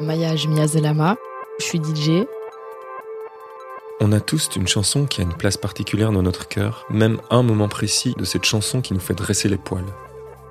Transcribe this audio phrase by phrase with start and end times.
[0.00, 1.16] Maya Zelama,
[1.60, 2.26] je suis DJ.
[4.00, 7.44] On a tous une chanson qui a une place particulière dans notre cœur, même un
[7.44, 9.86] moment précis de cette chanson qui nous fait dresser les poils.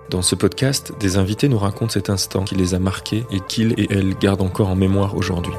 [0.09, 3.73] Dans ce podcast, des invités nous racontent cet instant qui les a marqués et qu'ils
[3.77, 5.53] et elles gardent encore en mémoire aujourd'hui.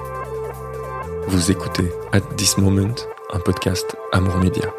[1.29, 2.95] Vous écoutez At This Moment,
[3.35, 4.73] un podcast Amour Média.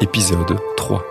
[0.00, 1.04] Épisode 3.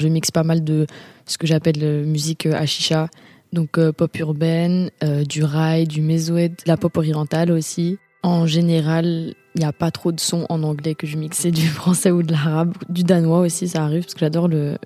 [0.00, 0.88] Je mixe pas mal de
[1.26, 3.08] ce que j'appelle musique chicha,
[3.54, 7.98] donc euh, pop urbaine, euh, du rail, du mesoed, la pop orientale aussi.
[8.22, 11.50] En général, il n'y a pas trop de sons en anglais que je mixe, c'est
[11.50, 14.76] du français ou de l'arabe, du danois aussi, ça arrive parce que j'adore le,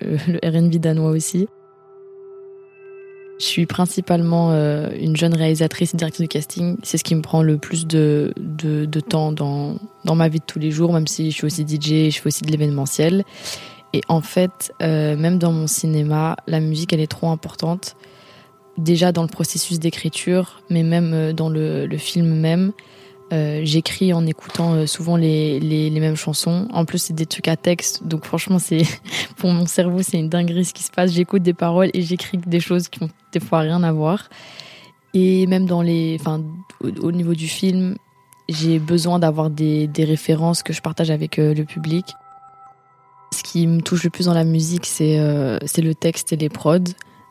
[0.44, 1.48] R&B danois aussi.
[3.40, 6.76] Je suis principalement euh, une jeune réalisatrice et directrice de casting.
[6.82, 10.44] C'est ce qui me prend le plus de, de, temps dans, dans ma vie de
[10.44, 13.22] tous les jours, même si je suis aussi DJ, je fais aussi de l'événementiel.
[13.92, 17.94] Et en fait, même dans mon cinéma, la musique, elle est trop importante.
[18.78, 22.72] Déjà dans le processus d'écriture, mais même euh, dans le, film même.
[23.32, 26.68] Euh, j'écris en écoutant euh, souvent les, les, mêmes chansons.
[26.72, 28.84] En plus, c'est des trucs à texte, donc franchement, c'est
[29.36, 31.10] pour mon cerveau, c'est une dinguerie ce qui se passe.
[31.10, 34.30] J'écoute des paroles et j'écris des choses qui ont des fois rien à voir.
[35.12, 36.40] Et même dans les, enfin,
[36.80, 37.96] au, au niveau du film,
[38.48, 42.06] j'ai besoin d'avoir des, des, références que je partage avec le public.
[43.34, 46.78] Ce qui me touche le plus dans la musique, c'est le texte et les prods,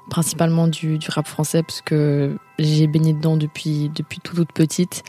[0.09, 5.03] principalement du, rap français, parce que j'ai baigné dedans depuis depuis toute, petite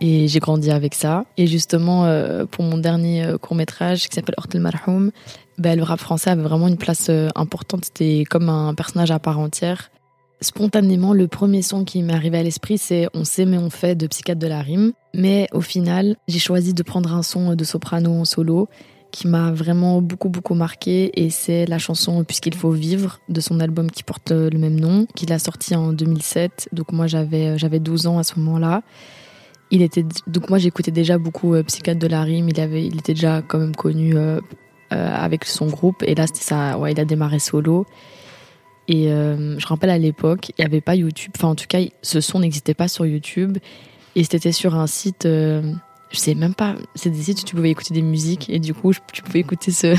[0.00, 1.24] et j'ai grandi avec ça.
[1.36, 5.10] Et justement, euh, pour mon dernier euh, court métrage qui s'appelle Hortel Marhoum,
[5.58, 7.86] ben, le rap français avait vraiment une place euh, importante.
[7.86, 9.90] C'était comme un personnage à part entière.
[10.40, 13.94] Spontanément, le premier son qui m'est arrivé à l'esprit, c'est On sait mais on fait
[13.94, 14.92] de Psychiatre de la rime.
[15.14, 18.68] Mais au final, j'ai choisi de prendre un son de soprano en solo
[19.14, 23.60] qui m'a vraiment beaucoup beaucoup marqué et c'est la chanson Puisqu'il faut vivre de son
[23.60, 26.68] album qui porte le même nom, qu'il a sorti en 2007.
[26.72, 28.82] Donc moi j'avais j'avais 12 ans à ce moment-là.
[29.70, 32.48] Il était donc moi j'écoutais déjà beaucoup euh, Psychiatre de la rime.
[32.48, 34.40] Il avait, il était déjà quand même connu euh,
[34.92, 36.76] euh, avec son groupe et là c'était ça.
[36.76, 37.86] Ouais, il a démarré solo.
[38.88, 41.30] Et euh, je rappelle à l'époque, il n'y avait pas YouTube.
[41.36, 43.58] Enfin en tout cas, ce son n'existait pas sur YouTube
[44.16, 45.24] et c'était sur un site.
[46.14, 46.76] Euh, je sais même pas.
[46.94, 49.70] C'est des sites où tu pouvais écouter des musiques et du coup tu pouvais écouter
[49.70, 49.94] ce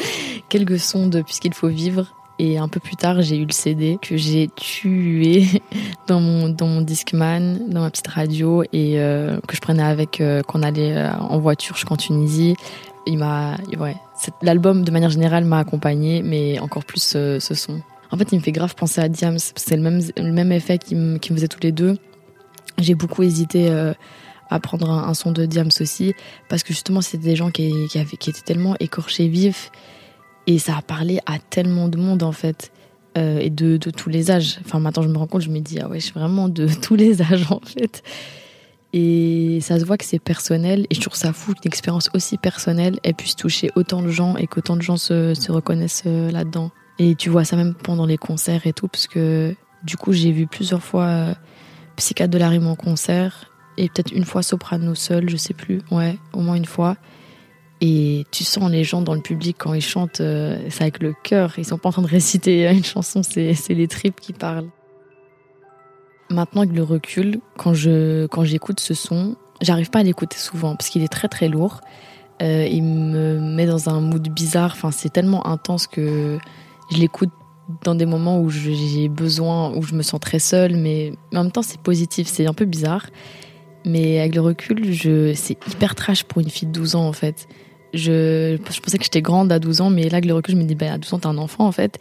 [0.48, 3.98] quelques sons de Puisqu'il faut vivre et un peu plus tard, j'ai eu le CD
[4.00, 5.44] que j'ai tué
[6.06, 10.22] dans mon, dans mon Discman, dans ma petite radio, et euh, que je prenais avec
[10.22, 12.56] euh, quand on allait euh, en voiture jusqu'en Tunisie.
[13.06, 13.94] Il m'a, ouais,
[14.40, 17.82] l'album de manière générale m'a accompagné, mais encore plus ce, ce, son.
[18.10, 19.36] En fait, il me fait grave penser à Diams.
[19.38, 21.98] C'est le même, le même effet qui me, qui faisait tous les deux.
[22.78, 23.92] J'ai beaucoup hésité euh,
[24.50, 26.14] à prendre un, son de Diams aussi,
[26.48, 29.70] parce que justement, c'était des gens qui, avaient, étaient tellement écorchés vifs
[30.46, 32.72] et ça a parlé à tellement de monde en fait.
[33.18, 34.60] Euh, et de, de, tous les âges.
[34.64, 36.68] Enfin, maintenant, je me rends compte, je me dis, ah ouais, je suis vraiment de
[36.82, 38.04] tous les âges en fait.
[38.92, 40.86] Et ça se voit que c'est personnel.
[40.90, 44.36] Et je trouve ça fou qu'une expérience aussi personnelle elle puisse toucher autant de gens
[44.36, 46.70] et qu'autant de gens se, se reconnaissent euh, là-dedans.
[47.00, 50.30] Et tu vois ça même pendant les concerts et tout, parce que du coup, j'ai
[50.30, 51.34] vu plusieurs fois euh,
[51.96, 55.80] Psychiatre de la rime en concert et peut-être une fois Soprano seul, je sais plus.
[55.90, 56.96] Ouais, au moins une fois.
[57.80, 61.14] Et tu sens les gens dans le public quand ils chantent, euh, c'est avec le
[61.22, 61.54] cœur.
[61.58, 64.68] Ils sont pas en train de réciter une chanson, c'est les tripes qui parlent.
[66.28, 70.76] Maintenant, avec le recul, quand je quand j'écoute ce son, j'arrive pas à l'écouter souvent
[70.76, 71.80] parce qu'il est très très lourd.
[72.42, 74.72] Euh, il me met dans un mood bizarre.
[74.72, 76.38] Enfin, c'est tellement intense que
[76.90, 77.30] je l'écoute
[77.84, 81.52] dans des moments où j'ai besoin, où je me sens très seule, mais en même
[81.52, 82.28] temps c'est positif.
[82.28, 83.06] C'est un peu bizarre.
[83.84, 87.12] Mais avec le recul, je, c'est hyper trash pour une fille de 12 ans en
[87.12, 87.46] fait
[87.94, 90.64] je, pensais que j'étais grande à 12 ans, mais là, avec le recul, je me
[90.64, 91.98] dis, bah, à 12 ans, t'es un enfant, en fait.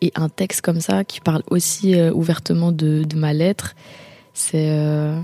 [0.00, 3.74] Et un texte comme ça, qui parle aussi euh, ouvertement de, ma lettre,
[4.32, 4.68] c'est.
[4.70, 5.18] Euh,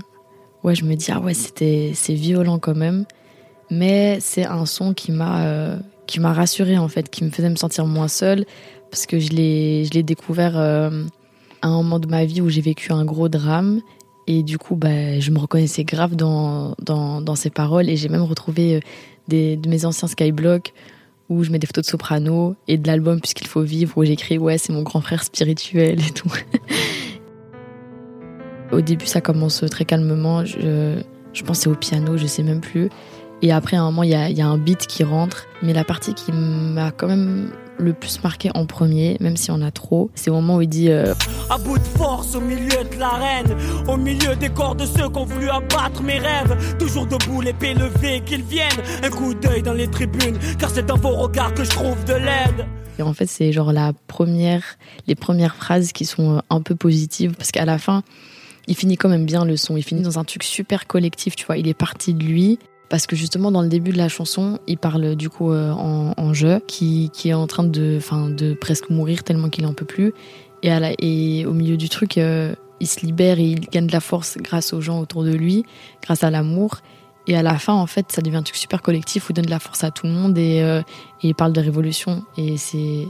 [0.63, 3.05] ouais, je me dis, ah ouais, c'était, c'est violent quand même.
[3.69, 7.49] Mais c'est un son qui m'a, euh, qui m'a rassurée, en fait, qui me faisait
[7.49, 8.45] me sentir moins seule,
[8.89, 10.89] parce que je l'ai, je l'ai découvert à
[11.67, 13.81] un moment de ma vie où j'ai vécu un gros drame.
[14.33, 18.07] Et du coup, bah, je me reconnaissais grave dans, dans, dans ces paroles, et j'ai
[18.07, 18.79] même retrouvé euh,
[19.27, 20.71] des, de mes anciens skyblock
[21.27, 24.37] où je mets des photos de soprano et de l'album Puisqu'il faut vivre où j'écris
[24.37, 26.31] ouais c'est mon grand frère spirituel et tout.
[28.71, 31.01] au début ça commence très calmement, je,
[31.33, 32.89] je pensais au piano, je sais même plus.
[33.41, 35.73] Et après à un moment il y a, y a un beat qui rentre, mais
[35.73, 37.51] la partie qui m'a quand même
[37.81, 40.69] le plus marqué en premier, même si on a trop, c'est au moment où il
[40.69, 41.13] dit euh,
[41.49, 43.57] À bout de force au milieu de l'arène,
[43.87, 47.73] au milieu des corps de ceux qui ont voulu abattre mes rêves, toujours debout, l'épée
[47.73, 48.69] levée, qu'ils viennent,
[49.03, 52.13] un coup d'œil dans les tribunes, car c'est dans vos regards que je trouve de
[52.13, 52.67] l'aide.
[52.99, 54.63] Et en fait, c'est genre la première,
[55.07, 58.03] les premières phrases qui sont un peu positives, parce qu'à la fin,
[58.67, 59.75] il finit quand même bien le son.
[59.75, 61.57] Il finit dans un truc super collectif, tu vois.
[61.57, 62.59] Il est parti de lui.
[62.91, 66.33] Parce que justement, dans le début de la chanson, il parle du coup euh, en,
[66.33, 68.01] jeu, qui, qui, est en train de,
[68.35, 70.11] de presque mourir tellement qu'il en peut plus.
[70.61, 73.87] Et, à la, et au milieu du truc, euh, il se libère et il gagne
[73.87, 75.63] de la force grâce aux gens autour de lui,
[76.03, 76.81] grâce à l'amour.
[77.27, 79.45] Et à la fin, en fait, ça devient un truc super collectif où il donne
[79.45, 80.81] de la force à tout le monde et, euh,
[81.23, 82.25] et il parle de révolution.
[82.35, 83.07] Et c'est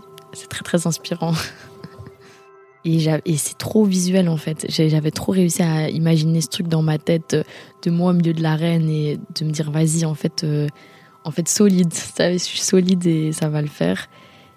[0.48, 1.34] très, très inspirant.
[2.83, 4.66] Et, c'est trop visuel en fait.
[4.69, 7.36] J'avais trop réussi à imaginer ce truc dans ma tête
[7.83, 10.68] de moi au milieu de l'arène et de me dire vas-y en fait, euh,
[11.24, 11.94] en fait solide.
[12.19, 14.10] Je suis solide et ça va le faire.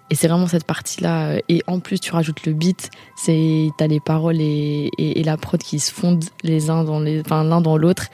[0.09, 1.39] Et c'est vraiment cette partie-là.
[1.49, 2.89] Et en plus, tu rajoutes le beat.
[3.15, 7.43] C'est t'as les paroles et, la prod qui se fondent les uns dans les, enfin
[7.43, 8.07] l'un dans l'autre.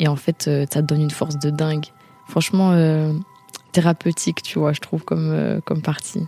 [0.00, 1.86] Et en fait, euh, ça te donne une force de dingue.
[2.28, 3.12] Franchement, euh,
[3.72, 6.22] thérapeutique, tu vois, je trouve comme comme partie.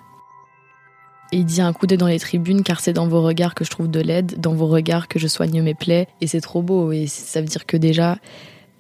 [1.33, 3.65] Et il dit un coup d'œil dans les tribunes car c'est dans vos regards que
[3.65, 6.09] je trouve de l'aide, dans vos regards que je soigne mes plaies.
[6.21, 6.91] Et c'est trop beau.
[6.93, 8.19] Et ça veut dire que déjà,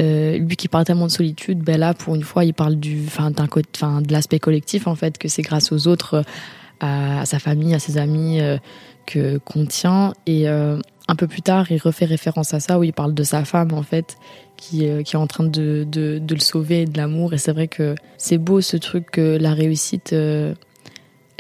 [0.01, 3.05] euh, lui qui parle tellement de solitude, ben là, pour une fois, il parle du,
[3.07, 6.25] enfin, d'un, enfin, de l'aspect collectif en fait, que c'est grâce aux autres,
[6.81, 8.57] à, sa famille, à ses amis, euh,
[9.07, 10.13] que qu'on tient.
[10.27, 13.23] Et euh, un peu plus tard, il refait référence à ça où il parle de
[13.23, 14.17] sa femme en fait,
[14.57, 17.33] qui, qui est en train de, de, de le sauver, de l'amour.
[17.33, 20.15] Et c'est vrai que c'est beau ce truc que la réussite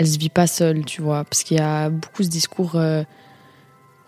[0.00, 3.02] elle se vit pas seule, tu vois, parce qu'il y a beaucoup ce discours euh,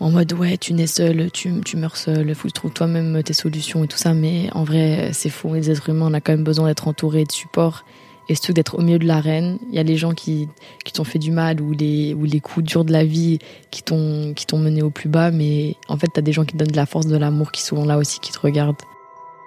[0.01, 3.23] en mode ouais, tu nais seul, tu, tu meurs seul, faut que tu trouves toi-même
[3.23, 5.53] tes solutions et tout ça, mais en vrai, c'est faux.
[5.53, 7.85] Les êtres humains, on a quand même besoin d'être entourés de support.
[8.31, 10.49] Et truc d'être au milieu de l'arène, il y a les gens qui,
[10.83, 13.39] qui t'ont fait du mal ou les, ou les coups durs de la vie
[13.71, 16.77] qui t'ont, mené au plus bas, mais en fait, t'as des gens qui donnent de
[16.77, 18.81] la force, de l'amour, qui sont là aussi, qui te regardent.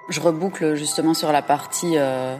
[0.10, 2.38] Je reboucle justement sur la partie euh,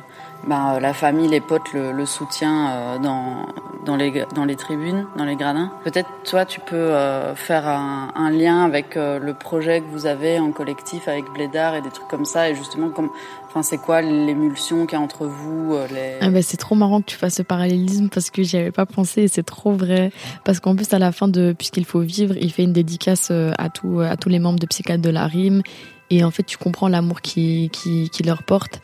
[0.48, 3.46] ben, la famille, les potes, le, le soutien euh, dans,
[3.86, 5.72] dans, les, dans les tribunes, dans les gradins.
[5.84, 10.40] Peut-être toi, tu peux euh, faire un, un, lien avec le projet que vous avez
[10.40, 12.50] en collectif avec Blédard et des trucs comme ça.
[12.50, 13.10] Et justement, comme,
[13.48, 16.18] enfin, c'est quoi l'émulsion qu'il y a entre vous les...
[16.22, 18.86] ah ben, C'est trop marrant que tu fasses ce parallélisme parce que j'y avais pas
[18.86, 20.12] pensé et c'est trop vrai.
[20.44, 23.70] Parce qu'en plus, à la fin de Puisqu'il faut vivre, il fait une dédicace à,
[23.70, 25.62] tout, à tous les membres de Psychiatre de la Rime.
[26.10, 28.82] Et en fait, tu comprends l'amour qui, qui, qui leur porte.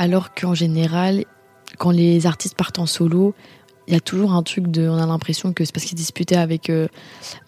[0.00, 1.26] Alors qu'en général,
[1.76, 3.34] quand les artistes partent en solo,
[3.86, 6.38] il y a toujours un truc de, on a l'impression que c'est parce qu'ils disputaient
[6.38, 6.88] avec euh,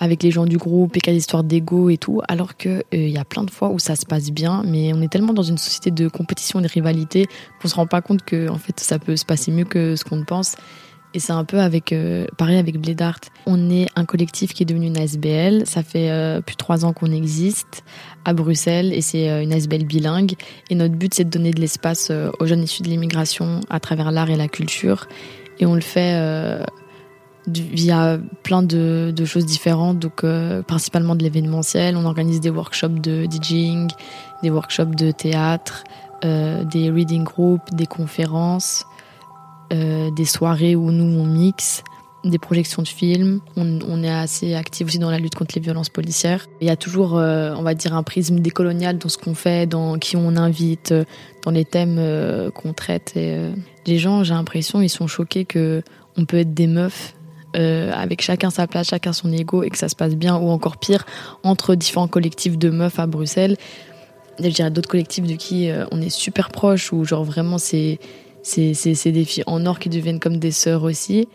[0.01, 2.59] avec les gens du groupe et qu'il y a des histoires d'ego et tout, alors
[2.59, 5.11] que euh, y a plein de fois où ça se passe bien, mais on est
[5.11, 7.27] tellement dans une société de compétition et de rivalité
[7.63, 10.05] qu'on se rend pas compte que en fait ça peut se passer mieux que ce
[10.05, 10.57] qu'on pense.
[11.15, 13.21] Et c'est un peu avec, euh, pareil avec Blédart.
[13.47, 15.67] On est un collectif qui est devenu une ASBL.
[15.67, 17.85] Ça fait euh, plus de trois ans qu'on existe
[18.25, 20.35] à Bruxelles et c'est euh, une ASBL bilingue.
[20.71, 24.11] Et notre but, c'est de donner de l'espace aux jeunes issus de l'immigration à travers
[24.11, 25.07] l'art et la culture.
[25.59, 26.19] Et on le fait
[27.47, 30.25] via plein de, de, choses différentes, donc
[30.67, 31.97] principalement de l'événementiel.
[31.97, 33.91] On organise des workshops de DJing,
[34.43, 35.85] des workshops de théâtre,
[36.23, 38.87] des reading groups, des conférences.
[39.73, 41.83] Euh, des soirées où nous on mixe,
[42.25, 43.41] des projections de films.
[43.57, 46.47] On, est assez actif aussi dans la lutte contre les violences policières.
[46.61, 49.67] Il y a toujours, euh, on va dire, un prisme décolonial dans ce qu'on fait,
[49.67, 51.05] dans qui on invite, euh,
[51.43, 51.99] dans les thèmes
[52.55, 53.15] qu'on traite.
[53.15, 55.83] Les gens, j'ai l'impression, ils sont choqués que
[56.19, 57.15] on peut être des meufs.
[57.55, 60.77] avec chacun sa place, chacun son ego et que ça se passe bien ou encore
[60.77, 61.05] pire
[61.43, 63.57] entre différents collectifs de meufs à Bruxelles.
[64.39, 67.99] Je dirais d'autres collectifs de qui on est super proches ou genre vraiment c'est
[68.43, 71.29] c'est des filles en or qui deviennent comme des sœurs aussi.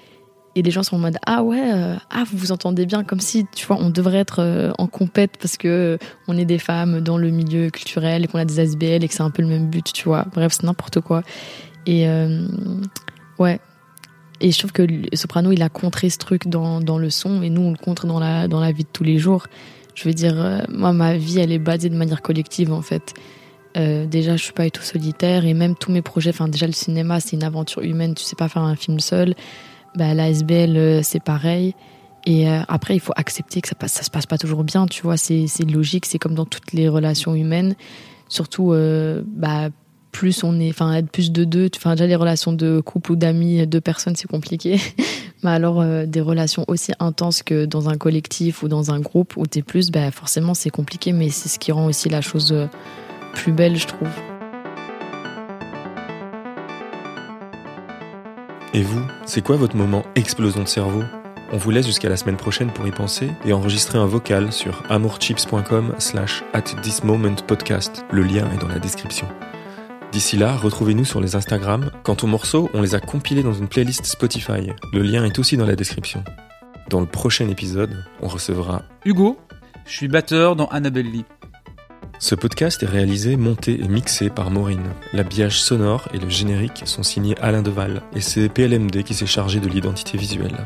[0.56, 3.20] Et les gens sont en mode ah ouais euh, ah vous vous entendez bien comme
[3.20, 5.98] si tu vois on devrait être euh, en compète parce que euh,
[6.28, 9.14] on est des femmes dans le milieu culturel et qu'on a des ASBL et que
[9.14, 10.26] c'est un peu le même but tu vois.
[10.34, 11.22] Bref c'est n'importe quoi.
[11.86, 12.08] Et
[13.38, 13.60] ouais.
[14.42, 17.52] Et je trouve que Soprano il a contré ce truc dans, dans le son et
[17.52, 19.46] nous on le contre dans la dans la vie de tous les jours.
[19.94, 23.14] Je veux dire moi ma vie elle est basée de manière collective en fait
[23.76, 26.66] euh, déjà, je suis pas du tout solitaire et même tous mes projets, enfin déjà
[26.66, 28.16] le cinéma, c'est une aventure humaine.
[28.16, 29.36] Tu sais pas faire un film seul.
[29.96, 31.76] Bah, la SBL, euh, c'est pareil.
[32.26, 34.86] Et euh, après, il faut accepter que ça, passe, se passe pas toujours bien.
[34.88, 36.06] Tu vois, c'est logique.
[36.06, 37.76] C'est comme dans toutes les relations humaines.
[38.30, 38.74] Surtout,
[39.26, 39.70] bah
[40.12, 41.70] plus on est, enfin être plus de deux.
[41.78, 44.82] Enfin déjà les relations de couple ou d'amis, deux personnes, c'est compliqué.
[45.44, 49.46] Mais alors des relations aussi intenses que dans un collectif ou dans un groupe où
[49.46, 51.14] t'es plus, bah forcément c'est compliqué.
[51.14, 52.54] Mais c'est ce qui rend aussi la chose
[53.34, 54.10] plus belle, je trouve.
[58.74, 61.04] Et vous, c'est quoi votre moment explosion de cerveau?
[61.52, 64.84] On vous laisse jusqu'à la semaine prochaine pour y penser et enregistrer un vocal sur
[64.90, 68.06] amourchips.com slash at this moment podcast.
[68.12, 69.28] Le lien est dans la description.
[70.12, 71.92] D'ici là, retrouvez-nous sur les Instagram.
[72.04, 74.72] Quant aux morceaux, on les a compilés dans une playlist Spotify.
[74.94, 76.24] Le lien est aussi dans la description.
[76.90, 79.38] Dans le prochain épisode, on recevra Hugo.
[79.86, 81.26] Je suis batteur dans Annabelle Lee.
[82.20, 84.82] Ce podcast est réalisé, monté et mixé par Maureen.
[85.14, 89.60] L'habillage sonore et le générique sont signés Alain Deval et c'est PLMD qui s'est chargé
[89.60, 90.58] de l'identité visuelle.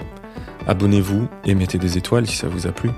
[0.67, 2.89] Abonnez-vous et mettez des étoiles si ça vous a plu.